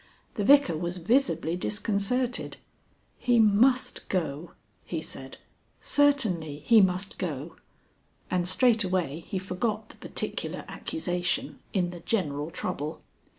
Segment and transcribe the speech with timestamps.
[0.33, 2.57] The Vicar was visibly disconcerted.
[3.19, 5.37] "He must go," he said;
[5.79, 7.55] "certainly he must go,"
[8.31, 13.03] and straightway he forgot the particular accusation in the general trouble.